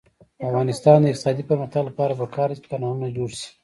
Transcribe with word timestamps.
د 0.37 0.39
افغانستان 0.49 0.97
د 1.01 1.05
اقتصادي 1.11 1.43
پرمختګ 1.49 1.81
لپاره 1.89 2.17
پکار 2.21 2.47
ده 2.49 2.55
چې 2.57 2.69
کانالونه 2.71 3.07
جوړ 3.17 3.29
شي. 3.39 3.49